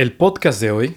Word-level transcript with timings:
El 0.00 0.14
podcast 0.14 0.62
de 0.62 0.70
hoy 0.70 0.96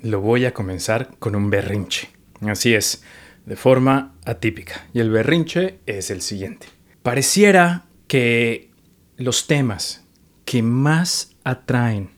lo 0.00 0.20
voy 0.20 0.44
a 0.44 0.54
comenzar 0.54 1.16
con 1.18 1.34
un 1.34 1.50
berrinche. 1.50 2.10
Así 2.42 2.72
es, 2.72 3.02
de 3.46 3.56
forma 3.56 4.14
atípica. 4.24 4.86
Y 4.92 5.00
el 5.00 5.10
berrinche 5.10 5.80
es 5.86 6.08
el 6.12 6.22
siguiente. 6.22 6.68
Pareciera 7.02 7.86
que 8.06 8.70
los 9.16 9.48
temas 9.48 10.04
que 10.44 10.62
más 10.62 11.34
atraen 11.42 12.10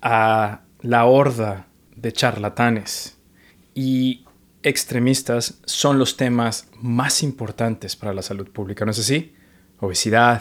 a 0.00 0.60
la 0.80 1.06
horda 1.06 1.66
de 1.96 2.12
charlatanes 2.12 3.18
y 3.74 4.24
extremistas 4.62 5.58
son 5.64 5.98
los 5.98 6.16
temas 6.16 6.68
más 6.80 7.24
importantes 7.24 7.96
para 7.96 8.14
la 8.14 8.22
salud 8.22 8.48
pública, 8.48 8.84
¿no 8.84 8.92
es 8.92 9.00
así? 9.00 9.34
Obesidad, 9.80 10.40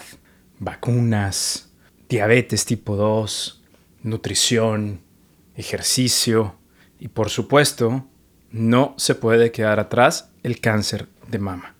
vacunas, 0.59 1.71
diabetes 2.07 2.65
tipo 2.65 2.95
2, 2.95 3.63
nutrición, 4.03 5.01
ejercicio 5.55 6.55
y 6.99 7.09
por 7.09 7.29
supuesto 7.29 8.07
no 8.51 8.93
se 8.97 9.15
puede 9.15 9.51
quedar 9.51 9.79
atrás 9.79 10.31
el 10.43 10.59
cáncer 10.59 11.07
de 11.27 11.39
mama. 11.39 11.75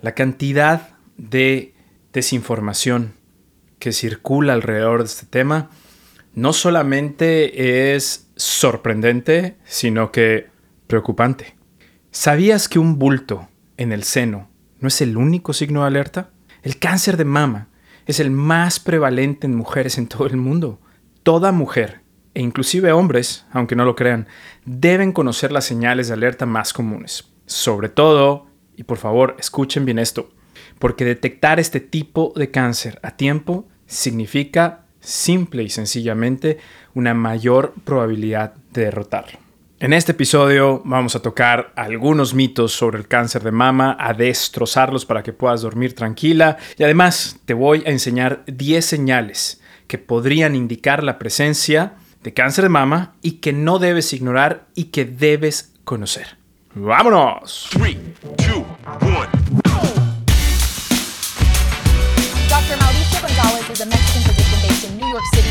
La 0.00 0.14
cantidad 0.14 0.90
de 1.16 1.74
desinformación 2.12 3.14
que 3.78 3.92
circula 3.92 4.52
alrededor 4.52 5.00
de 5.00 5.06
este 5.06 5.26
tema 5.26 5.70
no 6.34 6.52
solamente 6.52 7.94
es 7.94 8.28
sorprendente, 8.36 9.56
sino 9.64 10.12
que 10.12 10.48
preocupante. 10.86 11.56
¿Sabías 12.10 12.68
que 12.68 12.78
un 12.78 12.98
bulto 12.98 13.48
en 13.76 13.92
el 13.92 14.04
seno 14.04 14.50
no 14.80 14.88
es 14.88 15.00
el 15.00 15.16
único 15.16 15.52
signo 15.52 15.82
de 15.82 15.88
alerta? 15.88 16.30
El 16.62 16.78
cáncer 16.78 17.16
de 17.16 17.24
mama 17.24 17.68
es 18.06 18.20
el 18.20 18.30
más 18.30 18.80
prevalente 18.80 19.46
en 19.46 19.54
mujeres 19.54 19.98
en 19.98 20.08
todo 20.08 20.26
el 20.26 20.36
mundo. 20.36 20.80
Toda 21.22 21.52
mujer 21.52 22.00
e 22.38 22.40
inclusive 22.40 22.92
hombres, 22.92 23.44
aunque 23.50 23.74
no 23.74 23.84
lo 23.84 23.96
crean, 23.96 24.28
deben 24.64 25.10
conocer 25.10 25.50
las 25.50 25.64
señales 25.64 26.06
de 26.06 26.14
alerta 26.14 26.46
más 26.46 26.72
comunes. 26.72 27.24
Sobre 27.46 27.88
todo, 27.88 28.46
y 28.76 28.84
por 28.84 28.96
favor 28.96 29.34
escuchen 29.40 29.84
bien 29.84 29.98
esto, 29.98 30.30
porque 30.78 31.04
detectar 31.04 31.58
este 31.58 31.80
tipo 31.80 32.32
de 32.36 32.52
cáncer 32.52 33.00
a 33.02 33.16
tiempo 33.16 33.66
significa 33.86 34.84
simple 35.00 35.64
y 35.64 35.68
sencillamente 35.68 36.58
una 36.94 37.12
mayor 37.12 37.74
probabilidad 37.84 38.54
de 38.72 38.84
derrotarlo. 38.84 39.40
En 39.80 39.92
este 39.92 40.12
episodio 40.12 40.80
vamos 40.84 41.16
a 41.16 41.22
tocar 41.22 41.72
algunos 41.74 42.34
mitos 42.34 42.72
sobre 42.72 42.98
el 42.98 43.08
cáncer 43.08 43.42
de 43.42 43.50
mama, 43.50 43.96
a 43.98 44.14
destrozarlos 44.14 45.04
para 45.04 45.24
que 45.24 45.32
puedas 45.32 45.62
dormir 45.62 45.96
tranquila 45.96 46.56
y 46.76 46.84
además 46.84 47.40
te 47.46 47.54
voy 47.54 47.82
a 47.84 47.90
enseñar 47.90 48.44
10 48.46 48.84
señales 48.84 49.60
que 49.88 49.98
podrían 49.98 50.54
indicar 50.54 51.02
la 51.02 51.18
presencia 51.18 51.94
de 52.22 52.34
cáncer 52.34 52.64
de 52.64 52.68
mama 52.68 53.14
y 53.22 53.32
que 53.40 53.52
no 53.52 53.78
debes 53.78 54.12
ignorar 54.12 54.66
y 54.74 54.84
que 54.84 55.04
debes 55.04 55.74
conocer. 55.84 56.38
¡Vámonos! 56.74 57.68
3, 57.72 57.96
2, 58.22 58.38
1. 59.00 59.28
Dr. 62.48 62.78
Mauricio 62.78 63.20
González 63.20 63.70
is 63.70 63.80
a 63.80 63.86
Mexican 63.86 64.22
physician 64.22 64.60
based 64.62 64.84
in 64.84 64.98
New 64.98 65.08
York 65.08 65.24
City. 65.32 65.48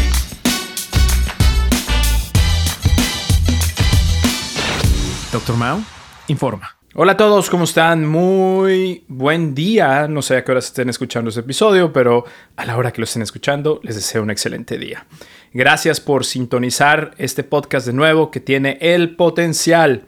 Dr. 5.32 5.56
Mao 5.58 5.82
informa. 6.28 6.77
Hola 7.00 7.12
a 7.12 7.18
todos, 7.18 7.52
¿cómo 7.52 7.66
están? 7.66 8.08
Muy 8.08 9.04
buen 9.08 9.54
día. 9.54 10.08
No 10.08 10.24
sé 10.24 10.36
a 10.36 10.44
qué 10.44 10.52
horas 10.52 10.66
estén 10.66 10.90
escuchando 10.90 11.30
este 11.30 11.42
episodio, 11.42 11.94
pero 11.94 12.26
a 12.56 12.66
la 12.66 12.76
hora 12.76 12.92
que 12.92 13.00
lo 13.00 13.06
estén 13.06 13.22
escuchando, 13.22 13.80
les 13.84 13.94
deseo 13.94 14.24
un 14.24 14.32
excelente 14.32 14.80
día. 14.80 15.06
Gracias 15.54 16.02
por 16.02 16.26
sintonizar 16.26 17.12
este 17.20 17.44
podcast 17.44 17.86
de 17.86 17.94
nuevo 17.94 18.32
que 18.32 18.40
tiene 18.40 18.80
el 18.82 19.16
potencial 19.16 20.06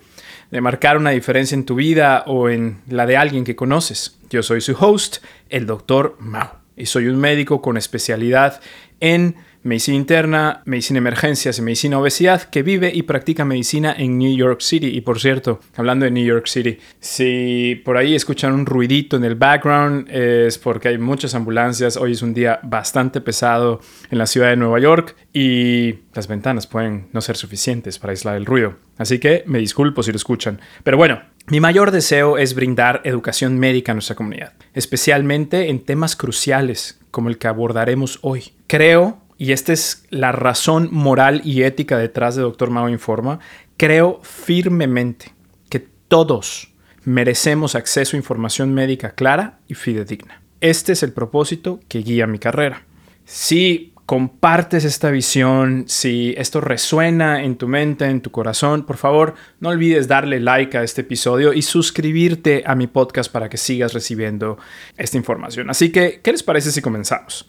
de 0.50 0.62
marcar 0.62 0.98
una 0.98 1.12
diferencia 1.12 1.54
en 1.54 1.66
tu 1.66 1.76
vida 1.76 2.24
o 2.26 2.50
en 2.50 2.82
la 2.88 3.06
de 3.06 3.18
alguien 3.18 3.44
que 3.44 3.56
conoces. 3.56 4.18
Yo 4.32 4.42
soy 4.42 4.60
su 4.60 4.76
host, 4.80 5.18
el 5.50 5.68
Dr. 5.68 6.16
Mao, 6.18 6.56
y 6.76 6.88
soy 6.88 7.06
un 7.06 7.20
médico 7.20 7.62
con 7.62 7.78
especialidad 7.78 8.62
en 9.00 9.36
medicina 9.64 9.98
interna, 9.98 10.62
medicina 10.66 11.00
emergencias 11.00 11.58
y 11.60 11.62
medicina 11.62 12.00
obesidad, 12.00 12.44
que 12.44 12.64
vive 12.64 12.92
y 12.94 13.04
practica 13.04 13.46
medicina 13.46 13.94
en 13.98 14.18
New 14.18 14.36
York 14.36 14.62
City. 14.62 14.88
Y 14.88 15.02
por 15.02 15.20
cierto, 15.20 15.60
hablando 15.76 16.06
de 16.06 16.12
New 16.12 16.26
York 16.26 16.48
City, 16.48 16.78
si 17.00 17.82
por 17.84 17.98
ahí 17.98 18.16
escuchan 18.16 18.54
un 18.54 18.66
ruidito 18.66 19.18
en 19.18 19.24
el 19.24 19.36
background, 19.36 20.10
es 20.10 20.58
porque 20.58 20.90
hay 20.90 20.98
muchas 20.98 21.36
ambulancias. 21.36 21.98
Hoy 21.98 22.14
es 22.14 22.22
un 22.22 22.34
día 22.34 22.60
bastante 22.64 23.22
pesado 23.22 23.82
en 24.10 24.18
la 24.18 24.28
ciudad 24.28 24.50
de 24.50 24.56
Nueva 24.56 24.80
York 24.80 25.16
y 25.34 25.96
las 26.14 26.28
ventanas 26.28 26.68
pueden 26.68 27.08
no 27.14 27.22
ser 27.22 27.36
suficientes 27.36 28.00
para 28.00 28.12
aislar 28.12 28.38
el 28.38 28.46
ruido. 28.46 28.76
Así 28.98 29.20
que 29.20 29.44
me 29.46 29.60
disculpo 29.60 30.04
si 30.04 30.12
lo 30.12 30.18
escuchan. 30.18 30.60
Pero 30.84 30.98
bueno, 30.98 31.22
mi 31.48 31.60
mayor 31.60 31.92
deseo 31.92 32.38
es 32.38 32.54
brindar 32.54 33.02
educación 33.06 33.58
médica 33.58 33.92
a 33.92 33.96
nuestra 33.96 34.16
comunidad, 34.16 34.54
especialmente 34.74 35.70
en 35.70 35.80
temas 35.80 36.16
cruciales 36.16 37.00
como 37.12 37.30
el 37.30 37.38
que 37.38 37.48
abordaremos 37.48 38.20
hoy. 38.22 38.52
Creo 38.68 39.19
y 39.40 39.54
esta 39.54 39.72
es 39.72 40.04
la 40.10 40.34
razón 40.34 40.90
moral 40.92 41.42
y 41.46 41.64
ética 41.64 41.98
detrás 41.98 42.36
de 42.36 42.42
Doctor 42.42 42.70
Mao 42.70 42.90
Informa, 42.90 43.40
creo 43.78 44.20
firmemente 44.22 45.34
que 45.70 45.80
todos 45.80 46.74
merecemos 47.06 47.74
acceso 47.74 48.18
a 48.18 48.20
información 48.20 48.74
médica 48.74 49.12
clara 49.12 49.60
y 49.70 49.76
fidedigna. 49.76 50.42
Este 50.60 50.92
es 50.92 51.04
el 51.04 51.14
propósito 51.14 51.80
que 51.88 52.00
guía 52.00 52.28
mi 52.28 52.38
carrera. 52.38 52.84
Si 53.24 53.94
compartes 54.10 54.86
esta 54.86 55.12
visión, 55.12 55.84
si 55.88 56.34
esto 56.36 56.60
resuena 56.60 57.44
en 57.44 57.58
tu 57.58 57.68
mente, 57.68 58.06
en 58.06 58.22
tu 58.22 58.32
corazón, 58.32 58.84
por 58.84 58.98
favor, 58.98 59.36
no 59.60 59.70
olvides 59.70 60.08
darle 60.08 60.40
like 60.40 60.76
a 60.78 60.84
este 60.84 61.02
episodio 61.02 61.54
y 61.54 61.62
suscribirte 61.62 62.64
a 62.66 62.74
mi 62.74 62.88
podcast 62.88 63.32
para 63.32 63.48
que 63.48 63.58
sigas 63.58 63.94
recibiendo 63.94 64.58
esta 64.98 65.16
información. 65.16 65.70
Así 65.70 65.92
que, 65.92 66.22
¿qué 66.22 66.32
les 66.32 66.42
parece 66.42 66.72
si 66.72 66.82
comenzamos? 66.82 67.48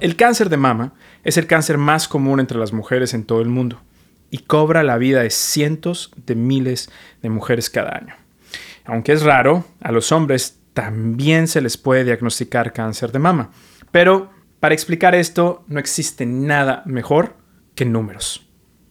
El 0.00 0.14
cáncer 0.14 0.48
de 0.48 0.56
mama 0.56 0.94
es 1.28 1.36
el 1.36 1.46
cáncer 1.46 1.76
más 1.76 2.08
común 2.08 2.40
entre 2.40 2.58
las 2.58 2.72
mujeres 2.72 3.12
en 3.12 3.24
todo 3.24 3.42
el 3.42 3.48
mundo 3.48 3.82
y 4.30 4.38
cobra 4.38 4.82
la 4.82 4.96
vida 4.96 5.22
de 5.22 5.30
cientos 5.30 6.10
de 6.26 6.34
miles 6.34 6.90
de 7.22 7.28
mujeres 7.28 7.68
cada 7.68 7.96
año. 7.96 8.14
Aunque 8.86 9.12
es 9.12 9.22
raro, 9.22 9.66
a 9.80 9.92
los 9.92 10.10
hombres 10.10 10.58
también 10.72 11.46
se 11.46 11.60
les 11.60 11.76
puede 11.76 12.04
diagnosticar 12.04 12.72
cáncer 12.72 13.12
de 13.12 13.18
mama, 13.18 13.50
pero 13.90 14.30
para 14.58 14.74
explicar 14.74 15.14
esto, 15.14 15.64
no 15.68 15.78
existe 15.78 16.24
nada 16.24 16.82
mejor 16.86 17.36
que 17.74 17.84
números. 17.84 18.46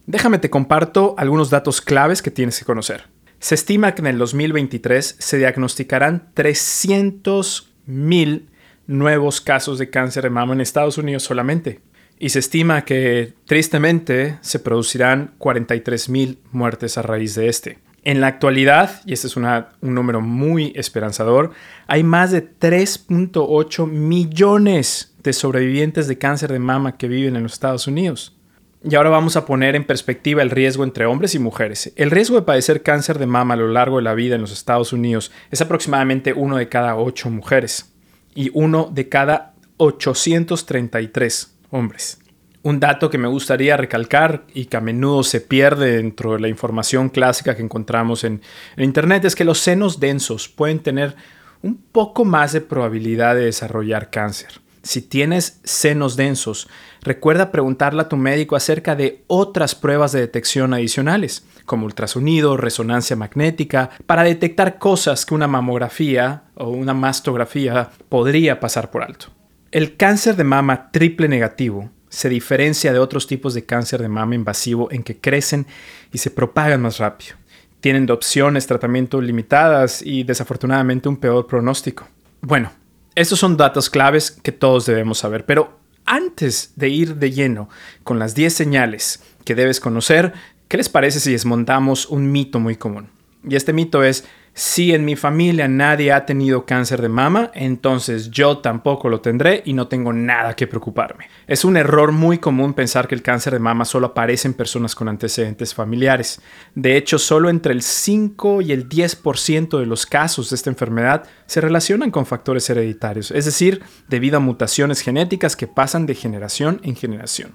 Déjame 0.06 0.38
te 0.38 0.48
comparto 0.48 1.16
algunos 1.18 1.50
datos 1.50 1.80
claves 1.80 2.22
que 2.22 2.30
tienes 2.30 2.56
que 2.58 2.64
conocer. 2.64 3.08
Se 3.40 3.56
estima 3.56 3.94
que 3.94 4.02
en 4.02 4.06
el 4.06 4.18
2023 4.18 5.16
se 5.18 5.38
diagnosticarán 5.38 6.30
300.000 6.34 8.42
nuevos 8.86 9.40
casos 9.40 9.78
de 9.78 9.90
cáncer 9.90 10.22
de 10.22 10.30
mama 10.30 10.54
en 10.54 10.60
Estados 10.60 10.98
Unidos 10.98 11.24
solamente. 11.24 11.80
Y 12.18 12.30
se 12.30 12.40
estima 12.40 12.84
que, 12.84 13.34
tristemente, 13.46 14.38
se 14.40 14.58
producirán 14.58 15.34
43.000 15.38 16.38
muertes 16.50 16.98
a 16.98 17.02
raíz 17.02 17.34
de 17.34 17.48
este. 17.48 17.78
En 18.02 18.20
la 18.20 18.26
actualidad, 18.28 19.02
y 19.06 19.12
este 19.12 19.26
es 19.26 19.36
un 19.36 19.46
número 19.82 20.20
muy 20.20 20.72
esperanzador, 20.74 21.52
hay 21.86 22.02
más 22.02 22.30
de 22.30 22.42
3.8 22.42 23.86
millones 23.86 25.14
de 25.22 25.32
sobrevivientes 25.32 26.08
de 26.08 26.18
cáncer 26.18 26.50
de 26.52 26.58
mama 26.58 26.96
que 26.96 27.06
viven 27.06 27.36
en 27.36 27.42
los 27.42 27.52
Estados 27.52 27.86
Unidos. 27.86 28.34
Y 28.82 28.94
ahora 28.94 29.10
vamos 29.10 29.36
a 29.36 29.44
poner 29.44 29.74
en 29.74 29.84
perspectiva 29.84 30.40
el 30.40 30.50
riesgo 30.50 30.84
entre 30.84 31.06
hombres 31.06 31.34
y 31.34 31.38
mujeres. 31.38 31.92
El 31.96 32.10
riesgo 32.10 32.36
de 32.36 32.42
padecer 32.42 32.82
cáncer 32.82 33.18
de 33.18 33.26
mama 33.26 33.54
a 33.54 33.56
lo 33.56 33.68
largo 33.68 33.96
de 33.96 34.04
la 34.04 34.14
vida 34.14 34.36
en 34.36 34.40
los 34.40 34.52
Estados 34.52 34.92
Unidos 34.92 35.32
es 35.50 35.60
aproximadamente 35.60 36.32
uno 36.32 36.56
de 36.56 36.68
cada 36.68 36.96
ocho 36.96 37.28
mujeres 37.28 37.92
y 38.34 38.50
uno 38.54 38.88
de 38.92 39.08
cada 39.08 39.54
833 39.78 41.57
hombres. 41.70 42.18
Un 42.62 42.80
dato 42.80 43.08
que 43.08 43.18
me 43.18 43.28
gustaría 43.28 43.76
recalcar 43.76 44.44
y 44.52 44.66
que 44.66 44.76
a 44.76 44.80
menudo 44.80 45.22
se 45.22 45.40
pierde 45.40 45.96
dentro 45.96 46.32
de 46.32 46.40
la 46.40 46.48
información 46.48 47.08
clásica 47.08 47.54
que 47.54 47.62
encontramos 47.62 48.24
en, 48.24 48.42
Internet 48.76 49.24
es 49.24 49.36
que 49.36 49.44
los 49.44 49.58
senos 49.60 50.00
densos 50.00 50.48
pueden 50.48 50.80
tener 50.80 51.14
un 51.62 51.76
poco 51.76 52.24
más 52.24 52.52
de 52.52 52.60
probabilidad 52.60 53.36
de 53.36 53.44
desarrollar 53.44 54.10
cáncer. 54.10 54.60
Si 54.82 55.02
tienes 55.02 55.60
senos 55.64 56.16
densos, 56.16 56.68
recuerda 57.02 57.52
preguntarle 57.52 58.02
a 58.02 58.08
tu 58.08 58.16
médico 58.16 58.56
acerca 58.56 58.96
de 58.96 59.24
otras 59.26 59.74
pruebas 59.74 60.12
de 60.12 60.20
detección 60.20 60.72
adicionales, 60.74 61.46
como 61.64 61.84
ultrasonido, 61.84 62.56
resonancia 62.56 63.16
magnética, 63.16 63.90
para 64.06 64.24
detectar 64.24 64.78
cosas 64.78 65.26
que 65.26 65.34
una 65.34 65.46
mamografía 65.46 66.44
o 66.54 66.70
una 66.70 66.94
mastografía 66.94 67.90
podría 68.08 68.60
pasar 68.60 68.90
por 68.90 69.02
alto. 69.02 69.37
El 69.70 69.98
cáncer 69.98 70.36
de 70.36 70.44
mama 70.44 70.90
triple 70.92 71.28
negativo 71.28 71.90
se 72.08 72.30
diferencia 72.30 72.90
de 72.90 72.98
otros 72.98 73.26
tipos 73.26 73.52
de 73.52 73.66
cáncer 73.66 74.00
de 74.00 74.08
mama 74.08 74.34
invasivo 74.34 74.90
en 74.90 75.02
que 75.02 75.18
crecen 75.18 75.66
y 76.10 76.18
se 76.18 76.30
propagan 76.30 76.80
más 76.80 76.96
rápido. 76.96 77.36
Tienen 77.80 78.06
de 78.06 78.14
opciones 78.14 78.66
tratamiento 78.66 79.20
limitadas 79.20 80.00
y 80.00 80.24
desafortunadamente 80.24 81.10
un 81.10 81.18
peor 81.18 81.46
pronóstico. 81.46 82.08
Bueno, 82.40 82.72
estos 83.14 83.40
son 83.40 83.58
datos 83.58 83.90
claves 83.90 84.30
que 84.30 84.52
todos 84.52 84.86
debemos 84.86 85.18
saber, 85.18 85.44
pero 85.44 85.78
antes 86.06 86.72
de 86.76 86.88
ir 86.88 87.16
de 87.16 87.30
lleno 87.30 87.68
con 88.04 88.18
las 88.18 88.34
10 88.34 88.54
señales 88.54 89.22
que 89.44 89.54
debes 89.54 89.80
conocer, 89.80 90.32
¿qué 90.68 90.78
les 90.78 90.88
parece 90.88 91.20
si 91.20 91.32
desmontamos 91.32 92.06
un 92.06 92.32
mito 92.32 92.58
muy 92.58 92.76
común? 92.76 93.10
Y 93.46 93.54
este 93.54 93.74
mito 93.74 94.02
es, 94.02 94.24
si 94.58 94.92
en 94.92 95.04
mi 95.04 95.14
familia 95.14 95.68
nadie 95.68 96.10
ha 96.10 96.26
tenido 96.26 96.66
cáncer 96.66 97.00
de 97.00 97.08
mama, 97.08 97.52
entonces 97.54 98.28
yo 98.28 98.58
tampoco 98.58 99.08
lo 99.08 99.20
tendré 99.20 99.62
y 99.64 99.72
no 99.72 99.86
tengo 99.86 100.12
nada 100.12 100.56
que 100.56 100.66
preocuparme. 100.66 101.28
Es 101.46 101.64
un 101.64 101.76
error 101.76 102.10
muy 102.10 102.38
común 102.38 102.74
pensar 102.74 103.06
que 103.06 103.14
el 103.14 103.22
cáncer 103.22 103.52
de 103.52 103.60
mama 103.60 103.84
solo 103.84 104.08
aparece 104.08 104.48
en 104.48 104.54
personas 104.54 104.96
con 104.96 105.08
antecedentes 105.08 105.72
familiares. 105.74 106.40
De 106.74 106.96
hecho, 106.96 107.20
solo 107.20 107.50
entre 107.50 107.72
el 107.72 107.82
5 107.82 108.62
y 108.62 108.72
el 108.72 108.88
10% 108.88 109.78
de 109.78 109.86
los 109.86 110.06
casos 110.06 110.50
de 110.50 110.56
esta 110.56 110.70
enfermedad 110.70 111.22
se 111.46 111.60
relacionan 111.60 112.10
con 112.10 112.26
factores 112.26 112.68
hereditarios, 112.68 113.30
es 113.30 113.44
decir, 113.44 113.80
debido 114.08 114.38
a 114.38 114.40
mutaciones 114.40 115.02
genéticas 115.02 115.54
que 115.54 115.68
pasan 115.68 116.04
de 116.04 116.16
generación 116.16 116.80
en 116.82 116.96
generación. 116.96 117.54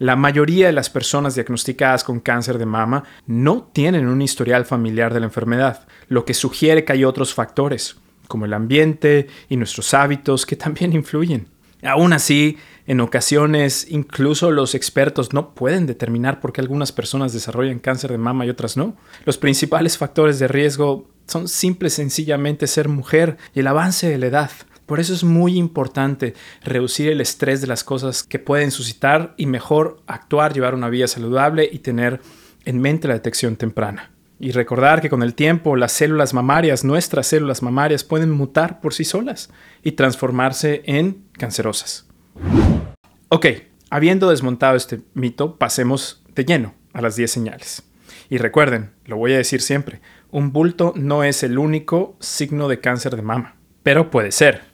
La 0.00 0.16
mayoría 0.16 0.64
de 0.64 0.72
las 0.72 0.88
personas 0.88 1.34
diagnosticadas 1.34 2.04
con 2.04 2.20
cáncer 2.20 2.56
de 2.56 2.64
mama 2.64 3.04
no 3.26 3.68
tienen 3.70 4.08
un 4.08 4.22
historial 4.22 4.64
familiar 4.64 5.12
de 5.12 5.20
la 5.20 5.26
enfermedad, 5.26 5.86
lo 6.08 6.24
que 6.24 6.32
sugiere 6.32 6.86
que 6.86 6.94
hay 6.94 7.04
otros 7.04 7.34
factores, 7.34 7.98
como 8.26 8.46
el 8.46 8.54
ambiente 8.54 9.26
y 9.50 9.58
nuestros 9.58 9.92
hábitos, 9.92 10.46
que 10.46 10.56
también 10.56 10.94
influyen. 10.94 11.48
Aún 11.82 12.14
así, 12.14 12.56
en 12.86 13.00
ocasiones 13.00 13.88
incluso 13.90 14.50
los 14.50 14.74
expertos 14.74 15.34
no 15.34 15.54
pueden 15.54 15.84
determinar 15.84 16.40
por 16.40 16.54
qué 16.54 16.62
algunas 16.62 16.92
personas 16.92 17.34
desarrollan 17.34 17.78
cáncer 17.78 18.10
de 18.10 18.16
mama 18.16 18.46
y 18.46 18.48
otras 18.48 18.78
no. 18.78 18.96
Los 19.26 19.36
principales 19.36 19.98
factores 19.98 20.38
de 20.38 20.48
riesgo 20.48 21.10
son 21.26 21.46
simple 21.46 21.88
y 21.88 21.90
sencillamente 21.90 22.66
ser 22.68 22.88
mujer 22.88 23.36
y 23.54 23.60
el 23.60 23.66
avance 23.66 24.08
de 24.08 24.16
la 24.16 24.28
edad. 24.28 24.50
Por 24.90 24.98
eso 24.98 25.14
es 25.14 25.22
muy 25.22 25.56
importante 25.56 26.34
reducir 26.64 27.10
el 27.10 27.20
estrés 27.20 27.60
de 27.60 27.68
las 27.68 27.84
cosas 27.84 28.24
que 28.24 28.40
pueden 28.40 28.72
suscitar 28.72 29.34
y 29.36 29.46
mejor 29.46 30.02
actuar, 30.08 30.52
llevar 30.52 30.74
una 30.74 30.88
vida 30.88 31.06
saludable 31.06 31.70
y 31.70 31.78
tener 31.78 32.20
en 32.64 32.80
mente 32.80 33.06
la 33.06 33.14
detección 33.14 33.54
temprana. 33.54 34.10
Y 34.40 34.50
recordar 34.50 35.00
que 35.00 35.08
con 35.08 35.22
el 35.22 35.36
tiempo 35.36 35.76
las 35.76 35.92
células 35.92 36.34
mamarias, 36.34 36.82
nuestras 36.82 37.28
células 37.28 37.62
mamarias, 37.62 38.02
pueden 38.02 38.32
mutar 38.32 38.80
por 38.80 38.92
sí 38.92 39.04
solas 39.04 39.50
y 39.84 39.92
transformarse 39.92 40.82
en 40.86 41.22
cancerosas. 41.34 42.08
Ok, 43.28 43.46
habiendo 43.90 44.28
desmontado 44.30 44.74
este 44.74 45.02
mito, 45.14 45.56
pasemos 45.56 46.24
de 46.34 46.44
lleno 46.44 46.74
a 46.94 47.00
las 47.00 47.14
10 47.14 47.30
señales. 47.30 47.84
Y 48.28 48.38
recuerden, 48.38 48.90
lo 49.04 49.16
voy 49.16 49.34
a 49.34 49.38
decir 49.38 49.62
siempre, 49.62 50.00
un 50.32 50.52
bulto 50.52 50.94
no 50.96 51.22
es 51.22 51.44
el 51.44 51.58
único 51.58 52.16
signo 52.18 52.66
de 52.66 52.80
cáncer 52.80 53.14
de 53.14 53.22
mama, 53.22 53.54
pero 53.84 54.10
puede 54.10 54.32
ser. 54.32 54.69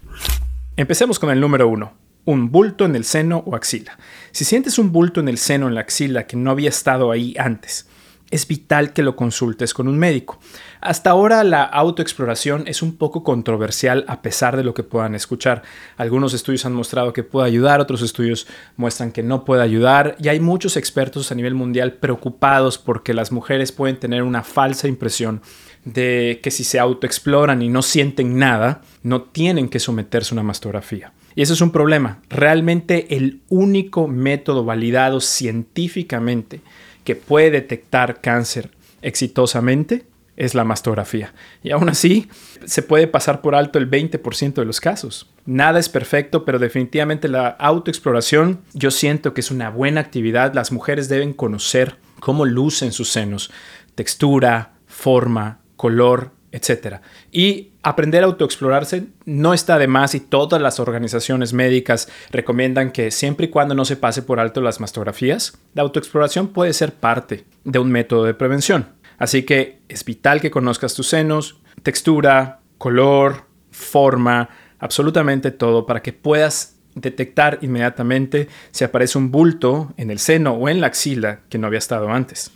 Empecemos 0.78 1.18
con 1.18 1.30
el 1.30 1.40
número 1.40 1.68
uno, 1.68 1.94
un 2.26 2.52
bulto 2.52 2.84
en 2.84 2.96
el 2.96 3.04
seno 3.04 3.42
o 3.46 3.56
axila. 3.56 3.96
Si 4.30 4.44
sientes 4.44 4.78
un 4.78 4.92
bulto 4.92 5.20
en 5.20 5.28
el 5.28 5.38
seno 5.38 5.64
o 5.64 5.68
en 5.70 5.74
la 5.74 5.80
axila 5.80 6.26
que 6.26 6.36
no 6.36 6.50
había 6.50 6.68
estado 6.68 7.10
ahí 7.10 7.34
antes, 7.38 7.88
es 8.30 8.46
vital 8.46 8.92
que 8.92 9.02
lo 9.02 9.16
consultes 9.16 9.72
con 9.72 9.88
un 9.88 9.98
médico. 9.98 10.38
Hasta 10.80 11.10
ahora 11.10 11.44
la 11.44 11.62
autoexploración 11.62 12.64
es 12.66 12.82
un 12.82 12.96
poco 12.96 13.22
controversial 13.22 14.04
a 14.08 14.22
pesar 14.22 14.56
de 14.56 14.64
lo 14.64 14.74
que 14.74 14.82
puedan 14.82 15.14
escuchar. 15.14 15.62
Algunos 15.96 16.34
estudios 16.34 16.66
han 16.66 16.72
mostrado 16.72 17.12
que 17.12 17.22
puede 17.22 17.46
ayudar, 17.46 17.80
otros 17.80 18.02
estudios 18.02 18.46
muestran 18.76 19.12
que 19.12 19.22
no 19.22 19.44
puede 19.44 19.62
ayudar 19.62 20.16
y 20.18 20.28
hay 20.28 20.40
muchos 20.40 20.76
expertos 20.76 21.30
a 21.30 21.34
nivel 21.34 21.54
mundial 21.54 21.94
preocupados 21.94 22.78
porque 22.78 23.14
las 23.14 23.32
mujeres 23.32 23.72
pueden 23.72 23.98
tener 23.98 24.22
una 24.22 24.42
falsa 24.42 24.88
impresión 24.88 25.40
de 25.84 26.40
que 26.42 26.50
si 26.50 26.64
se 26.64 26.80
autoexploran 26.80 27.62
y 27.62 27.68
no 27.68 27.80
sienten 27.80 28.38
nada, 28.38 28.82
no 29.02 29.22
tienen 29.22 29.68
que 29.68 29.78
someterse 29.78 30.34
a 30.34 30.36
una 30.36 30.42
mastografía. 30.42 31.12
Y 31.36 31.42
eso 31.42 31.52
es 31.52 31.60
un 31.60 31.70
problema. 31.70 32.22
Realmente 32.28 33.14
el 33.16 33.40
único 33.48 34.08
método 34.08 34.64
validado 34.64 35.20
científicamente 35.20 36.60
que 37.06 37.16
puede 37.16 37.52
detectar 37.52 38.20
cáncer 38.20 38.70
exitosamente 39.00 40.04
es 40.36 40.54
la 40.54 40.64
mastografía. 40.64 41.32
Y 41.62 41.70
aún 41.70 41.88
así, 41.88 42.28
se 42.66 42.82
puede 42.82 43.06
pasar 43.06 43.40
por 43.40 43.54
alto 43.54 43.78
el 43.78 43.88
20% 43.88 44.54
de 44.54 44.64
los 44.64 44.80
casos. 44.80 45.30
Nada 45.46 45.78
es 45.78 45.88
perfecto, 45.88 46.44
pero 46.44 46.58
definitivamente 46.58 47.28
la 47.28 47.48
autoexploración 47.48 48.60
yo 48.74 48.90
siento 48.90 49.32
que 49.32 49.40
es 49.40 49.50
una 49.52 49.70
buena 49.70 50.00
actividad. 50.00 50.52
Las 50.52 50.72
mujeres 50.72 51.08
deben 51.08 51.32
conocer 51.32 51.96
cómo 52.18 52.44
lucen 52.44 52.90
sus 52.90 53.08
senos, 53.08 53.52
textura, 53.94 54.74
forma, 54.86 55.60
color, 55.76 56.32
etc. 56.56 56.96
Y 57.30 57.72
aprender 57.82 58.22
a 58.22 58.26
autoexplorarse 58.26 59.06
no 59.24 59.54
está 59.54 59.78
de 59.78 59.86
más 59.86 60.14
y 60.14 60.20
todas 60.20 60.60
las 60.60 60.80
organizaciones 60.80 61.52
médicas 61.52 62.08
recomiendan 62.30 62.92
que 62.92 63.10
siempre 63.10 63.46
y 63.46 63.50
cuando 63.50 63.74
no 63.74 63.84
se 63.84 63.96
pase 63.96 64.22
por 64.22 64.40
alto 64.40 64.60
las 64.60 64.80
mastografías, 64.80 65.58
la 65.74 65.82
autoexploración 65.82 66.48
puede 66.48 66.72
ser 66.72 66.94
parte 66.94 67.44
de 67.64 67.78
un 67.78 67.90
método 67.90 68.24
de 68.24 68.34
prevención. 68.34 68.88
Así 69.18 69.44
que 69.44 69.80
es 69.88 70.04
vital 70.04 70.40
que 70.40 70.50
conozcas 70.50 70.94
tus 70.94 71.08
senos, 71.08 71.60
textura, 71.82 72.60
color, 72.78 73.44
forma, 73.70 74.48
absolutamente 74.78 75.50
todo 75.50 75.86
para 75.86 76.02
que 76.02 76.12
puedas 76.12 76.76
detectar 76.94 77.58
inmediatamente 77.60 78.48
si 78.70 78.84
aparece 78.84 79.18
un 79.18 79.30
bulto 79.30 79.92
en 79.98 80.10
el 80.10 80.18
seno 80.18 80.54
o 80.54 80.68
en 80.68 80.80
la 80.80 80.86
axila 80.86 81.40
que 81.50 81.58
no 81.58 81.66
había 81.66 81.78
estado 81.78 82.08
antes. 82.08 82.50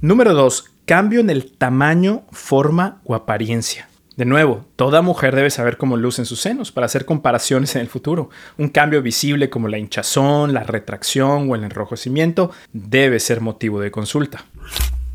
Número 0.00 0.34
2 0.34 0.72
cambio 0.92 1.20
en 1.20 1.30
el 1.30 1.50
tamaño, 1.50 2.24
forma 2.32 3.00
o 3.04 3.14
apariencia. 3.14 3.88
De 4.18 4.26
nuevo, 4.26 4.66
toda 4.76 5.00
mujer 5.00 5.34
debe 5.34 5.48
saber 5.48 5.78
cómo 5.78 5.96
lucen 5.96 6.26
sus 6.26 6.42
senos 6.42 6.70
para 6.70 6.84
hacer 6.84 7.06
comparaciones 7.06 7.74
en 7.74 7.80
el 7.80 7.88
futuro. 7.88 8.28
Un 8.58 8.68
cambio 8.68 9.00
visible 9.00 9.48
como 9.48 9.68
la 9.68 9.78
hinchazón, 9.78 10.52
la 10.52 10.64
retracción 10.64 11.50
o 11.50 11.54
el 11.54 11.64
enrojecimiento 11.64 12.50
debe 12.74 13.20
ser 13.20 13.40
motivo 13.40 13.80
de 13.80 13.90
consulta. 13.90 14.44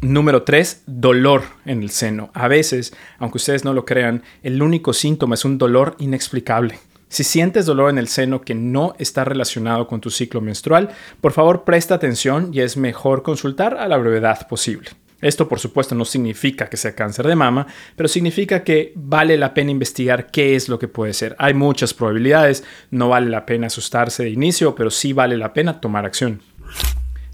Número 0.02 0.42
3. 0.42 0.82
Dolor 0.88 1.44
en 1.68 1.84
el 1.84 1.92
seno. 1.92 2.32
A 2.34 2.48
veces, 2.48 2.92
aunque 3.20 3.38
ustedes 3.38 3.64
no 3.64 3.76
lo 3.76 3.86
crean, 3.86 4.24
el 4.42 4.64
único 4.64 4.94
síntoma 4.94 5.36
es 5.36 5.46
un 5.46 5.60
dolor 5.60 5.96
inexplicable. 6.00 6.80
Si 7.08 7.24
sientes 7.24 7.68
dolor 7.68 7.92
en 7.92 8.00
el 8.00 8.08
seno 8.08 8.42
que 8.42 8.56
no 8.56 8.96
está 8.98 9.26
relacionado 9.26 9.86
con 9.86 10.02
tu 10.02 10.10
ciclo 10.10 10.42
menstrual, 10.42 10.90
por 11.22 11.34
favor 11.34 11.66
presta 11.66 11.94
atención 11.94 12.50
y 12.52 12.62
es 12.62 12.78
mejor 12.78 13.22
consultar 13.22 13.78
a 13.78 13.88
la 13.88 13.98
brevedad 13.98 14.48
posible. 14.48 14.90
Esto 15.22 15.50
por 15.50 15.60
supuesto 15.60 15.96
no 15.96 16.06
significa 16.06 16.68
que 16.70 16.78
sea 16.78 16.96
cáncer 16.96 17.26
de 17.28 17.36
mama, 17.36 17.66
pero 17.96 18.08
significa 18.08 18.64
que 18.64 18.94
vale 18.96 19.38
la 19.38 19.54
pena 19.54 19.72
investigar 19.72 20.30
qué 20.30 20.56
es 20.56 20.70
lo 20.70 20.78
que 20.78 20.88
puede 20.88 21.14
ser. 21.14 21.36
Hay 21.40 21.54
muchas 21.54 21.94
probabilidades, 21.94 22.64
no 22.92 23.10
vale 23.10 23.30
la 23.30 23.46
pena 23.46 23.68
asustarse 23.68 24.24
de 24.24 24.30
inicio, 24.30 24.76
pero 24.76 24.92
sí 24.92 25.14
vale 25.14 25.38
la 25.38 25.54
pena 25.54 25.82
tomar 25.82 26.06
acción. 26.06 26.42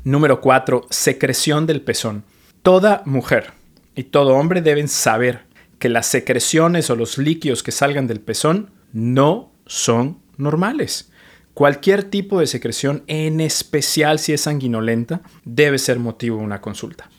Número 0.06 0.39
4. 0.39 0.88
Secreción 0.89 1.65
del 1.65 1.81
pezón. 1.81 2.24
Toda 2.62 3.03
mujer 3.06 3.51
y 3.96 4.03
todo 4.03 4.36
hombre 4.36 4.62
deben 4.62 4.88
saber 4.88 5.41
que 5.79 5.89
las 5.89 6.07
secreciones 6.07 6.89
o 6.89 6.96
los 6.96 7.17
líquidos 7.17 7.63
que 7.63 7.74
salgan 7.74 8.07
del 8.07 8.22
pezón 8.22 8.72
no 8.93 9.51
son 9.65 10.19
normales. 10.38 11.12
Cualquier 11.53 12.03
tipo 12.03 12.39
de 12.39 12.48
secreción, 12.48 13.03
en 13.07 13.39
especial 13.39 14.17
si 14.17 14.34
es 14.34 14.41
sanguinolenta, 14.41 15.22
debe 15.46 15.77
ser 15.77 16.00
motivo 16.00 16.38
de 16.38 16.43
una 16.43 16.62
consulta. 16.62 17.10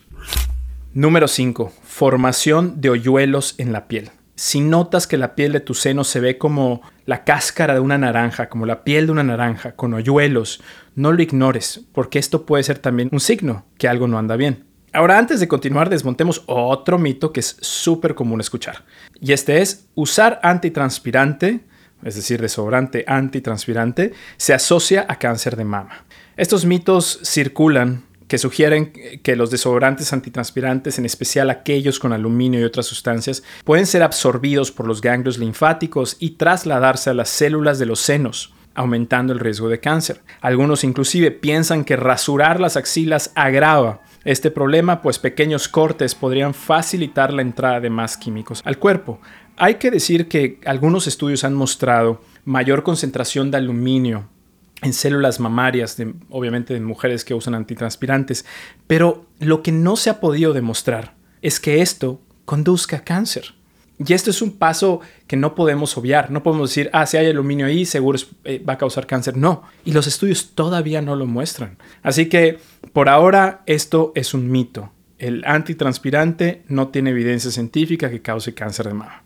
Número 0.95 1.27
5. 1.27 1.73
Formación 1.83 2.79
de 2.79 2.89
hoyuelos 2.89 3.55
en 3.57 3.73
la 3.73 3.89
piel. 3.89 4.11
Si 4.35 4.61
notas 4.61 5.07
que 5.07 5.17
la 5.17 5.35
piel 5.35 5.51
de 5.51 5.59
tu 5.59 5.73
seno 5.73 6.05
se 6.05 6.21
ve 6.21 6.37
como 6.37 6.81
la 7.05 7.25
cáscara 7.25 7.73
de 7.73 7.81
una 7.81 7.97
naranja, 7.97 8.47
como 8.47 8.65
la 8.65 8.85
piel 8.85 9.07
de 9.07 9.11
una 9.11 9.23
naranja, 9.25 9.73
con 9.75 9.93
hoyuelos, 9.93 10.63
no 10.95 11.11
lo 11.11 11.21
ignores, 11.21 11.81
porque 11.91 12.17
esto 12.17 12.45
puede 12.45 12.63
ser 12.63 12.79
también 12.79 13.09
un 13.11 13.19
signo 13.19 13.65
que 13.77 13.89
algo 13.89 14.07
no 14.07 14.17
anda 14.17 14.37
bien. 14.37 14.63
Ahora, 14.93 15.17
antes 15.17 15.41
de 15.41 15.49
continuar, 15.49 15.89
desmontemos 15.89 16.43
otro 16.45 16.97
mito 16.97 17.33
que 17.33 17.41
es 17.41 17.57
súper 17.59 18.15
común 18.15 18.39
escuchar. 18.39 18.85
Y 19.19 19.33
este 19.33 19.61
es, 19.61 19.89
usar 19.95 20.39
antitranspirante, 20.43 21.65
es 22.03 22.15
decir, 22.15 22.39
desodorante 22.39 23.03
antitranspirante, 23.05 24.13
se 24.37 24.53
asocia 24.53 25.05
a 25.09 25.19
cáncer 25.19 25.57
de 25.57 25.65
mama. 25.65 26.05
Estos 26.37 26.63
mitos 26.63 27.19
circulan 27.25 28.05
que 28.27 28.37
sugieren 28.37 28.91
que 29.23 29.35
los 29.35 29.51
desodorantes 29.51 30.13
antitranspirantes, 30.13 30.97
en 30.97 31.05
especial 31.05 31.49
aquellos 31.49 31.99
con 31.99 32.13
aluminio 32.13 32.59
y 32.59 32.63
otras 32.63 32.85
sustancias, 32.85 33.43
pueden 33.63 33.85
ser 33.85 34.03
absorbidos 34.03 34.71
por 34.71 34.87
los 34.87 35.01
ganglios 35.01 35.37
linfáticos 35.37 36.17
y 36.19 36.31
trasladarse 36.31 37.09
a 37.09 37.13
las 37.13 37.29
células 37.29 37.79
de 37.79 37.85
los 37.85 37.99
senos 37.99 38.53
aumentando 38.75 39.33
el 39.33 39.39
riesgo 39.39 39.69
de 39.69 39.79
cáncer. 39.79 40.21
Algunos 40.41 40.83
inclusive 40.83 41.31
piensan 41.31 41.85
que 41.85 41.95
rasurar 41.95 42.59
las 42.59 42.75
axilas 42.75 43.31
agrava 43.33 44.01
este 44.25 44.51
problema, 44.51 45.01
pues 45.01 45.17
pequeños 45.17 45.67
cortes 45.67 46.13
podrían 46.13 46.53
facilitar 46.53 47.31
la 47.31 47.41
entrada 47.41 47.79
de 47.79 47.89
más 47.89 48.17
químicos 48.17 48.61
al 48.65 48.77
cuerpo. 48.77 49.19
Hay 49.55 49.75
que 49.75 49.91
decir 49.91 50.27
que 50.27 50.59
algunos 50.65 51.07
estudios 51.07 51.43
han 51.43 51.53
mostrado 51.53 52.21
mayor 52.43 52.83
concentración 52.83 53.49
de 53.49 53.57
aluminio 53.57 54.27
en 54.85 54.93
células 54.93 55.39
mamarias, 55.39 55.97
obviamente 56.29 56.73
de 56.73 56.79
mujeres 56.79 57.25
que 57.25 57.33
usan 57.33 57.55
antitranspirantes, 57.55 58.45
pero 58.85 59.25
lo 59.39 59.63
que 59.63 59.71
no 59.71 59.95
se 59.95 60.11
ha 60.11 60.19
podido 60.19 60.53
demostrar 60.53 61.15
es 61.41 61.59
que 61.59 61.81
esto 61.81 62.21
conduzca 62.45 62.97
a 62.97 63.03
cáncer. 63.03 63.55
Y 63.97 64.13
esto 64.13 64.29
es 64.29 64.41
un 64.41 64.51
paso 64.51 64.99
que 65.25 65.37
no 65.37 65.55
podemos 65.55 65.97
obviar. 65.97 66.29
No 66.29 66.43
podemos 66.43 66.69
decir, 66.69 66.89
ah, 66.93 67.05
si 67.05 67.17
hay 67.17 67.27
aluminio 67.27 67.65
ahí, 67.65 67.85
seguro 67.85 68.19
eh, 68.43 68.61
va 68.63 68.73
a 68.73 68.77
causar 68.77 69.07
cáncer. 69.07 69.37
No. 69.37 69.63
Y 69.85 69.91
los 69.91 70.05
estudios 70.05 70.51
todavía 70.53 71.01
no 71.01 71.15
lo 71.15 71.25
muestran. 71.25 71.77
Así 72.03 72.27
que 72.27 72.59
por 72.93 73.09
ahora 73.09 73.63
esto 73.65 74.11
es 74.13 74.33
un 74.33 74.51
mito. 74.51 74.91
El 75.17 75.43
antitranspirante 75.45 76.63
no 76.67 76.89
tiene 76.89 77.11
evidencia 77.11 77.49
científica 77.49 78.09
que 78.09 78.21
cause 78.21 78.53
cáncer 78.53 78.87
de 78.87 78.93
mama. 78.93 79.23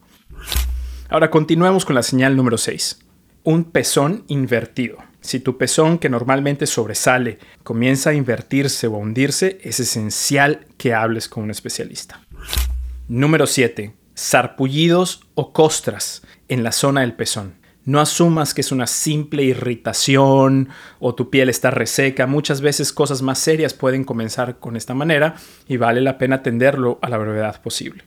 Ahora 1.09 1.31
continuemos 1.31 1.83
con 1.83 1.95
la 1.95 2.03
señal 2.03 2.37
número 2.37 2.57
6. 2.57 3.08
Un 3.49 3.63
pezón 3.63 4.25
invertido. 4.27 4.99
Si 5.21 5.39
tu 5.39 5.57
pezón, 5.57 5.97
que 5.97 6.07
normalmente 6.07 6.67
sobresale, 6.67 7.39
comienza 7.63 8.11
a 8.11 8.13
invertirse 8.13 8.85
o 8.85 8.93
a 8.93 8.99
hundirse, 8.99 9.57
es 9.63 9.79
esencial 9.79 10.67
que 10.77 10.93
hables 10.93 11.27
con 11.27 11.45
un 11.45 11.49
especialista. 11.49 12.21
Número 13.07 13.47
7 13.47 13.95
sarpullidos 14.13 15.21
o 15.33 15.51
costras 15.51 16.21
en 16.47 16.61
la 16.61 16.71
zona 16.71 17.01
del 17.01 17.15
pezón. 17.15 17.55
No 17.85 17.99
asumas 17.99 18.53
que 18.53 18.61
es 18.61 18.71
una 18.71 18.85
simple 18.85 19.41
irritación 19.41 20.69
o 20.99 21.15
tu 21.15 21.31
piel 21.31 21.49
está 21.49 21.71
reseca. 21.71 22.27
Muchas 22.27 22.61
veces 22.61 22.93
cosas 22.93 23.23
más 23.23 23.39
serias 23.39 23.73
pueden 23.73 24.03
comenzar 24.03 24.59
con 24.59 24.75
esta 24.77 24.93
manera 24.93 25.33
y 25.67 25.77
vale 25.77 26.01
la 26.01 26.19
pena 26.19 26.35
atenderlo 26.35 26.99
a 27.01 27.09
la 27.09 27.17
brevedad 27.17 27.59
posible. 27.63 28.03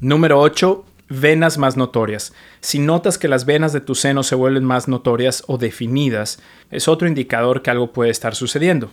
Número 0.00 0.38
8. 0.38 0.84
Venas 1.08 1.58
más 1.58 1.76
notorias. 1.76 2.32
Si 2.60 2.78
notas 2.78 3.18
que 3.18 3.28
las 3.28 3.44
venas 3.44 3.72
de 3.72 3.80
tu 3.80 3.94
seno 3.94 4.22
se 4.22 4.34
vuelven 4.34 4.64
más 4.64 4.88
notorias 4.88 5.44
o 5.46 5.58
definidas, 5.58 6.40
es 6.70 6.88
otro 6.88 7.08
indicador 7.08 7.62
que 7.62 7.70
algo 7.70 7.92
puede 7.92 8.10
estar 8.10 8.34
sucediendo. 8.34 8.90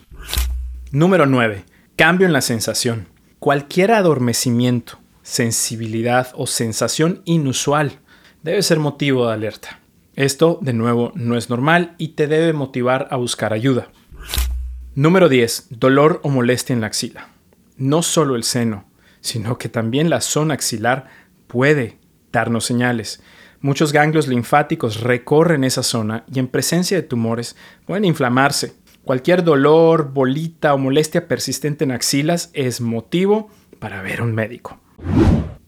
Número 0.91 1.25
9. 1.25 1.63
Cambio 1.95 2.27
en 2.27 2.33
la 2.33 2.41
sensación. 2.41 3.07
Cualquier 3.39 3.91
adormecimiento 3.91 5.01
sensibilidad 5.23 6.29
o 6.35 6.47
sensación 6.47 7.21
inusual 7.25 7.99
debe 8.43 8.61
ser 8.63 8.79
motivo 8.79 9.27
de 9.27 9.33
alerta. 9.33 9.79
Esto, 10.15 10.59
de 10.61 10.73
nuevo, 10.73 11.11
no 11.15 11.37
es 11.37 11.49
normal 11.49 11.95
y 11.97 12.09
te 12.09 12.27
debe 12.27 12.53
motivar 12.53 13.07
a 13.11 13.15
buscar 13.15 13.53
ayuda. 13.53 13.89
Número 14.93 15.29
10. 15.29 15.67
Dolor 15.69 16.19
o 16.23 16.29
molestia 16.29 16.73
en 16.73 16.81
la 16.81 16.87
axila. 16.87 17.29
No 17.77 18.03
solo 18.03 18.35
el 18.35 18.43
seno, 18.43 18.85
sino 19.21 19.57
que 19.57 19.69
también 19.69 20.09
la 20.09 20.21
zona 20.21 20.55
axilar 20.55 21.07
puede 21.47 21.97
darnos 22.31 22.65
señales. 22.65 23.21
Muchos 23.59 23.93
ganglios 23.93 24.27
linfáticos 24.27 25.01
recorren 25.01 25.63
esa 25.63 25.83
zona 25.83 26.23
y 26.33 26.39
en 26.39 26.47
presencia 26.47 26.97
de 26.97 27.03
tumores 27.03 27.55
pueden 27.85 28.05
inflamarse. 28.05 28.73
Cualquier 29.03 29.43
dolor, 29.43 30.11
bolita 30.13 30.73
o 30.73 30.77
molestia 30.77 31.27
persistente 31.27 31.83
en 31.83 31.91
axilas 31.91 32.49
es 32.53 32.81
motivo 32.81 33.49
para 33.79 34.01
ver 34.01 34.21
a 34.21 34.23
un 34.23 34.33
médico. 34.33 34.79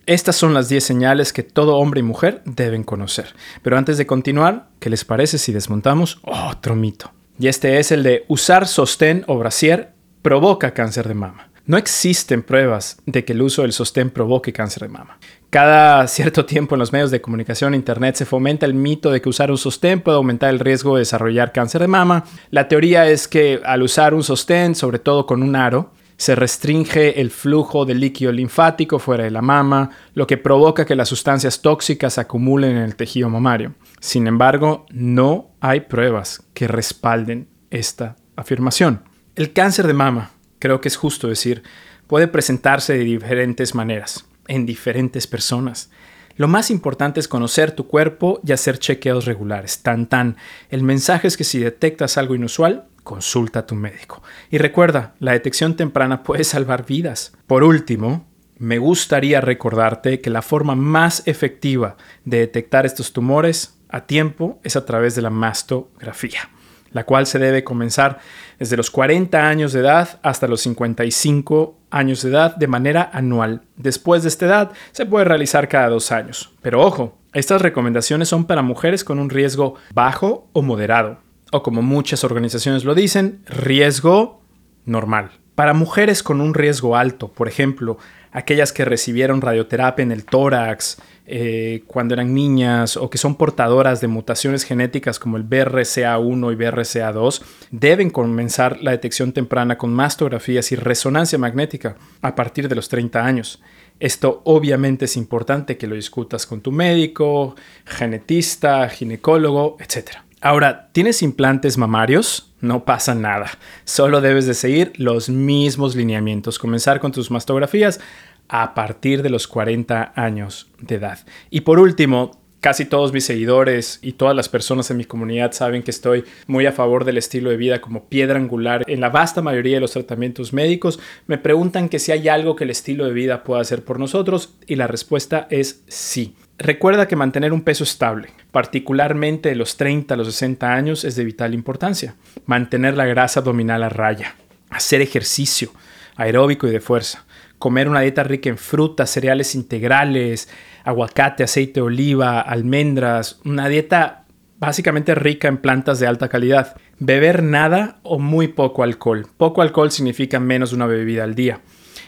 Estas 0.06 0.36
son 0.36 0.54
las 0.54 0.68
10 0.68 0.84
señales 0.84 1.32
que 1.32 1.44
todo 1.44 1.78
hombre 1.78 2.02
y 2.02 2.04
mujer 2.04 2.42
deben 2.46 2.84
conocer. 2.84 3.34
Pero 3.62 3.78
antes 3.78 3.98
de 3.98 4.06
continuar, 4.06 4.70
¿qué 4.80 4.90
les 4.90 5.06
parece 5.06 5.38
si 5.38 5.54
desmontamos 5.54 6.20
otro 6.24 6.76
mito? 6.76 7.12
Y 7.40 7.48
este 7.48 7.80
es 7.80 7.92
el 7.92 8.04
de 8.04 8.26
usar 8.28 8.68
sostén 8.68 9.24
o 9.28 9.38
brasier 9.38 9.94
provoca 10.22 10.74
cáncer 10.74 11.08
de 11.08 11.14
mama. 11.14 11.50
No 11.66 11.78
existen 11.78 12.44
pruebas 12.44 12.98
de 13.06 13.24
que 13.24 13.34
el 13.34 13.42
uso 13.42 13.62
del 13.62 13.72
sostén 13.72 14.10
provoque 14.10 14.52
cáncer 14.52 14.84
de 14.84 14.90
mama. 14.90 15.18
Cada 15.54 16.08
cierto 16.08 16.46
tiempo 16.48 16.74
en 16.74 16.80
los 16.80 16.92
medios 16.92 17.12
de 17.12 17.22
comunicación 17.22 17.76
e 17.76 17.78
internet 17.78 18.16
se 18.16 18.26
fomenta 18.26 18.66
el 18.66 18.74
mito 18.74 19.12
de 19.12 19.22
que 19.22 19.30
usar 19.30 19.52
un 19.52 19.60
sostén 19.60 20.02
puede 20.02 20.18
aumentar 20.18 20.50
el 20.50 20.58
riesgo 20.58 20.96
de 20.96 21.02
desarrollar 21.02 21.52
cáncer 21.52 21.82
de 21.82 21.88
mama. 21.88 22.24
La 22.50 22.68
teoría 22.68 23.08
es 23.08 23.28
que 23.28 23.62
al 23.64 23.84
usar 23.84 24.16
un 24.16 24.24
sostén, 24.24 24.74
sobre 24.74 24.98
todo 24.98 25.28
con 25.28 25.44
un 25.44 25.56
aro, 25.56 25.92
se 26.18 26.34
restringe 26.34 27.22
el 27.22 27.30
flujo 27.30 27.86
de 27.86 27.94
líquido 27.94 28.32
linfático 28.32 28.98
fuera 28.98 29.26
de 29.26 29.30
la 29.30 29.44
mama, 29.44 29.92
lo 30.16 30.26
que 30.26 30.38
provoca 30.38 30.88
que 30.88 30.96
las 30.96 31.10
sustancias 31.10 31.62
tóxicas 31.62 32.18
acumulen 32.18 32.72
en 32.72 32.82
el 32.82 32.96
tejido 32.96 33.30
mamario. 33.30 33.76
Sin 34.00 34.26
embargo, 34.26 34.88
no 34.90 35.52
hay 35.62 35.82
pruebas 35.82 36.42
que 36.56 36.68
respalden 36.68 37.48
esta 37.70 38.16
afirmación. 38.36 39.04
El 39.36 39.54
cáncer 39.54 39.86
de 39.86 39.94
mama, 39.94 40.32
creo 40.58 40.82
que 40.82 40.88
es 40.88 40.96
justo 40.96 41.28
decir, 41.28 41.62
puede 42.08 42.28
presentarse 42.28 42.94
de 42.94 43.04
diferentes 43.04 43.76
maneras, 43.76 44.26
en 44.48 44.66
diferentes 44.66 45.28
personas. 45.28 45.90
Lo 46.36 46.48
más 46.48 46.72
importante 46.72 47.20
es 47.20 47.28
conocer 47.28 47.72
tu 47.72 47.88
cuerpo 47.88 48.42
y 48.46 48.52
hacer 48.54 48.80
chequeos 48.80 49.26
regulares. 49.26 49.84
Tan 49.84 50.08
tan. 50.08 50.38
El 50.70 50.82
mensaje 50.82 51.28
es 51.28 51.38
que 51.38 51.44
si 51.44 51.60
detectas 51.60 52.18
algo 52.18 52.34
inusual, 52.34 52.88
consulta 53.04 53.60
a 53.60 53.68
tu 53.68 53.76
médico. 53.76 54.24
Y 54.50 54.58
recuerda, 54.58 55.14
la 55.20 55.34
detección 55.34 55.76
temprana 55.76 56.24
puede 56.24 56.44
salvar 56.44 56.86
vidas. 56.86 57.34
Por 57.46 57.64
último, 57.64 58.26
me 58.58 58.80
gustaría 58.80 59.42
recordarte 59.42 60.22
que 60.22 60.30
la 60.30 60.42
forma 60.42 60.76
más 60.76 61.22
efectiva 61.28 61.98
de 62.26 62.40
detectar 62.40 62.86
estos 62.86 63.14
tumores 63.14 63.78
a 63.90 64.06
tiempo 64.06 64.60
es 64.64 64.76
a 64.76 64.86
través 64.86 65.16
de 65.16 65.22
la 65.22 65.30
mastografía 65.30 66.50
la 66.94 67.04
cual 67.04 67.26
se 67.26 67.40
debe 67.40 67.64
comenzar 67.64 68.20
desde 68.60 68.78
los 68.78 68.90
40 68.90 69.48
años 69.48 69.74
de 69.74 69.82
edad 69.82 70.20
hasta 70.24 70.48
los 70.48 70.62
55 70.62 71.78
años 71.90 72.22
de 72.22 72.30
edad 72.30 72.56
de 72.56 72.68
manera 72.68 73.10
anual. 73.14 73.64
Después 73.76 74.24
de 74.24 74.30
esta 74.30 74.46
edad 74.46 74.72
se 74.92 75.06
puede 75.06 75.26
realizar 75.26 75.68
cada 75.68 75.90
dos 75.90 76.12
años. 76.12 76.54
Pero 76.62 76.82
ojo, 76.82 77.18
estas 77.34 77.62
recomendaciones 77.62 78.30
son 78.30 78.46
para 78.46 78.62
mujeres 78.62 79.04
con 79.04 79.20
un 79.20 79.30
riesgo 79.30 79.76
bajo 79.94 80.48
o 80.54 80.62
moderado, 80.62 81.18
o 81.52 81.64
como 81.64 81.82
muchas 81.82 82.24
organizaciones 82.24 82.86
lo 82.86 82.96
dicen, 82.96 83.42
riesgo 83.48 84.42
normal. 84.86 85.32
Para 85.56 85.74
mujeres 85.74 86.24
con 86.24 86.42
un 86.42 86.54
riesgo 86.54 86.96
alto, 86.96 87.28
por 87.28 87.48
ejemplo, 87.48 87.98
aquellas 88.34 88.74
que 88.74 88.84
recibieron 88.84 89.42
radioterapia 89.42 90.04
en 90.04 90.12
el 90.12 90.26
tórax 90.26 90.98
eh, 91.26 91.84
cuando 91.88 92.16
eran 92.16 92.34
niñas 92.34 92.98
o 92.98 93.10
que 93.10 93.18
son 93.18 93.36
portadoras 93.36 94.02
de 94.02 94.08
mutaciones 94.08 94.66
genéticas 94.66 95.20
como 95.20 95.38
el 95.38 95.48
BRCA1 95.48 96.52
y 96.52 96.56
BRCA2, 96.58 97.42
deben 97.72 98.10
comenzar 98.10 98.82
la 98.82 98.92
detección 98.92 99.32
temprana 99.32 99.78
con 99.78 99.94
mastografías 99.94 100.72
y 100.74 100.76
resonancia 100.76 101.38
magnética 101.38 101.96
a 102.22 102.36
partir 102.36 102.68
de 102.68 102.76
los 102.76 102.90
30 102.90 103.26
años. 103.26 103.62
Esto 104.00 104.42
obviamente 104.44 105.06
es 105.06 105.16
importante 105.16 105.78
que 105.78 105.88
lo 105.88 105.96
discutas 105.96 106.46
con 106.46 106.60
tu 106.60 106.74
médico, 106.74 107.56
genetista, 107.86 108.90
ginecólogo, 108.90 109.78
etc. 109.80 110.18
Ahora, 110.44 110.90
¿tienes 110.92 111.22
implantes 111.22 111.78
mamarios? 111.78 112.54
No 112.60 112.84
pasa 112.84 113.16
nada. 113.16 113.50
Solo 113.86 114.20
debes 114.20 114.46
de 114.46 114.54
seguir 114.54 114.92
los 114.98 115.30
mismos 115.30 115.96
lineamientos. 115.96 116.60
Comenzar 116.60 117.00
con 117.00 117.14
tus 117.14 117.32
mastografías 117.32 118.02
a 118.50 118.74
partir 118.74 119.24
de 119.24 119.30
los 119.30 119.48
40 119.48 120.12
años 120.18 120.70
de 120.80 120.96
edad. 120.96 121.20
Y 121.50 121.62
por 121.62 121.80
último, 121.80 122.42
casi 122.60 122.84
todos 122.84 123.14
mis 123.14 123.24
seguidores 123.24 124.00
y 124.02 124.12
todas 124.12 124.36
las 124.36 124.50
personas 124.50 124.92
en 124.92 124.98
mi 124.98 125.06
comunidad 125.06 125.54
saben 125.54 125.82
que 125.82 125.92
estoy 125.92 126.26
muy 126.46 126.66
a 126.66 126.74
favor 126.74 127.06
del 127.06 127.20
estilo 127.20 127.50
de 127.50 127.56
vida 127.56 127.80
como 127.80 128.10
piedra 128.10 128.38
angular 128.38 128.84
en 128.88 129.00
la 129.00 129.10
vasta 129.10 129.42
mayoría 129.42 129.76
de 129.76 129.82
los 129.82 129.94
tratamientos 129.94 130.52
médicos. 130.52 131.00
Me 131.26 131.38
preguntan 131.38 131.88
que 131.88 132.00
si 132.00 132.12
hay 132.12 132.28
algo 132.28 132.58
que 132.58 132.66
el 132.66 132.70
estilo 132.70 133.06
de 133.06 133.14
vida 133.14 133.46
pueda 133.46 133.62
hacer 133.62 133.86
por 133.86 133.98
nosotros 133.98 134.56
y 134.68 134.76
la 134.76 134.88
respuesta 134.88 135.48
es 135.50 135.84
sí. 135.88 136.36
Recuerda 136.58 137.08
que 137.08 137.16
mantener 137.16 137.52
un 137.52 137.62
peso 137.62 137.84
estable, 137.84 138.30
particularmente 138.52 139.50
de 139.50 139.56
los 139.56 139.76
30 139.76 140.14
a 140.14 140.18
los 140.18 140.28
60 140.28 140.72
años, 140.72 141.04
es 141.04 141.16
de 141.16 141.26
vital 141.26 141.54
importancia. 141.54 142.16
Mantener 142.46 142.96
la 142.96 143.06
grasa 143.06 143.40
abdominal 143.40 143.84
a 143.84 143.90
raya, 143.90 144.36
hacer 144.70 145.02
ejercicio 145.02 145.72
aeróbico 146.16 146.68
y 146.68 146.72
de 146.72 146.80
fuerza, 146.80 147.26
comer 147.58 147.90
una 147.90 148.02
dieta 148.02 148.24
rica 148.24 148.50
en 148.50 148.58
frutas, 148.58 149.10
cereales 149.10 149.56
integrales, 149.56 150.48
aguacate, 150.84 151.44
aceite 151.44 151.80
de 151.80 151.82
oliva, 151.82 152.40
almendras, 152.42 153.40
una 153.46 153.68
dieta 153.68 154.26
básicamente 154.60 155.16
rica 155.16 155.48
en 155.48 155.58
plantas 155.58 156.00
de 156.00 156.08
alta 156.08 156.30
calidad. 156.30 156.76
Beber 157.00 157.42
nada 157.42 158.00
o 158.04 158.20
muy 158.20 158.50
poco 158.50 158.84
alcohol. 158.84 159.28
Poco 159.38 159.62
alcohol 159.62 159.92
significa 159.92 160.40
menos 160.40 160.70
de 160.70 160.76
una 160.76 160.86
bebida 160.86 161.24
al 161.24 161.36
día. 161.36 161.62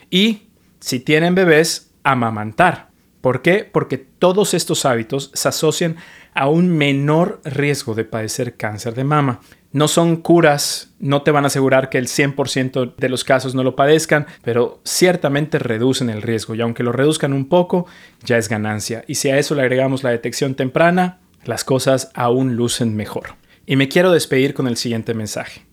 Y 0.09 0.43
si 0.79 0.99
tienen 0.99 1.35
bebés, 1.35 1.91
amamantar. 2.03 2.84
¿Por 3.25 3.41
qué? 3.41 3.63
Porque 3.63 3.97
todos 3.97 4.53
estos 4.53 4.85
hábitos 4.85 5.31
se 5.33 5.47
asocian 5.47 5.95
a 6.35 6.47
un 6.47 6.69
menor 6.69 7.41
riesgo 7.43 7.95
de 7.95 8.05
padecer 8.05 8.55
cáncer 8.55 8.93
de 8.93 9.03
mama. 9.03 9.39
No 9.71 9.87
son 9.87 10.17
curas, 10.17 10.93
no 10.99 11.23
te 11.23 11.31
van 11.31 11.43
a 11.43 11.47
asegurar 11.47 11.89
que 11.89 11.97
el 11.97 12.05
100% 12.05 12.93
de 12.95 13.09
los 13.09 13.23
casos 13.23 13.55
no 13.55 13.63
lo 13.63 13.75
padezcan, 13.75 14.27
pero 14.43 14.79
ciertamente 14.83 15.57
reducen 15.57 16.11
el 16.11 16.21
riesgo 16.21 16.53
y 16.53 16.61
aunque 16.61 16.83
lo 16.83 16.91
reduzcan 16.91 17.33
un 17.33 17.49
poco, 17.49 17.87
ya 18.23 18.37
es 18.37 18.47
ganancia. 18.47 19.03
Y 19.07 19.15
si 19.15 19.31
a 19.31 19.39
eso 19.39 19.55
le 19.55 19.63
agregamos 19.63 20.03
la 20.03 20.11
detección 20.11 20.53
temprana, 20.53 21.17
las 21.45 21.63
cosas 21.63 22.11
aún 22.13 22.55
lucen 22.55 22.95
mejor. 22.95 23.37
Y 23.65 23.75
me 23.75 23.89
quiero 23.89 24.11
despedir 24.11 24.53
con 24.53 24.67
el 24.67 24.77
siguiente 24.77 25.15
mensaje. 25.15 25.65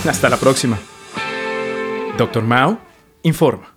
Hasta 0.08 0.28
la 0.28 0.36
próxima. 0.36 0.78
Doctor 2.16 2.44
Mao 2.44 2.78
informa. 3.22 3.74